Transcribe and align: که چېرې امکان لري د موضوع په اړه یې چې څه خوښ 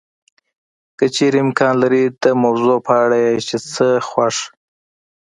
که 0.97 1.05
چېرې 1.15 1.37
امکان 1.45 1.73
لري 1.83 2.03
د 2.23 2.25
موضوع 2.43 2.77
په 2.87 2.93
اړه 3.03 3.17
یې 3.25 3.33
چې 3.47 3.57
څه 3.73 3.87
خوښ 4.07 4.35